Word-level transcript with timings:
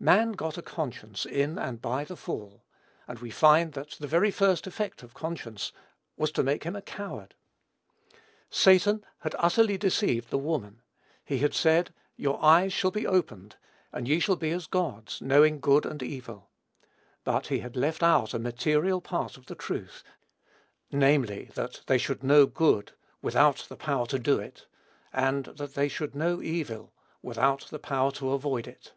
Man 0.00 0.32
got 0.32 0.58
a 0.58 0.62
conscience 0.62 1.24
in 1.24 1.58
and 1.58 1.80
by 1.80 2.04
the 2.04 2.14
fall; 2.14 2.62
and 3.08 3.20
we 3.20 3.30
find 3.30 3.72
that 3.72 3.92
the 3.92 4.06
very 4.06 4.30
first 4.30 4.66
effect 4.66 5.02
of 5.02 5.14
conscience 5.14 5.72
was 6.18 6.30
to 6.32 6.42
make 6.42 6.64
him 6.64 6.76
a 6.76 6.82
coward. 6.82 7.34
Satan 8.50 9.02
had 9.20 9.34
utterly 9.38 9.78
deceived 9.78 10.28
the 10.28 10.36
woman. 10.36 10.82
He 11.24 11.38
had 11.38 11.54
said, 11.54 11.94
"your 12.16 12.38
eyes 12.44 12.70
shall 12.70 12.90
be 12.90 13.06
opened, 13.06 13.56
and 13.92 14.06
ye 14.06 14.20
shall 14.20 14.36
be 14.36 14.50
as 14.50 14.66
gods, 14.66 15.22
knowing 15.22 15.58
good 15.58 15.86
and 15.86 16.02
evil." 16.02 16.50
But 17.22 17.46
he 17.46 17.60
had 17.60 17.74
left 17.74 18.02
out 18.02 18.34
a 18.34 18.38
material 18.38 19.00
part 19.00 19.38
of 19.38 19.46
the 19.46 19.54
truth, 19.54 20.04
namely, 20.92 21.46
that 21.54 21.80
they 21.86 21.96
should 21.96 22.22
know 22.22 22.44
good, 22.44 22.92
without 23.22 23.64
the 23.70 23.76
power 23.76 24.04
to 24.08 24.18
do 24.18 24.38
it; 24.38 24.66
and 25.14 25.46
that 25.46 25.72
they 25.72 25.88
should 25.88 26.14
know 26.14 26.42
evil, 26.42 26.92
without 27.22 27.62
the 27.70 27.78
power 27.78 28.10
to 28.10 28.32
avoid 28.32 28.66
it. 28.68 28.92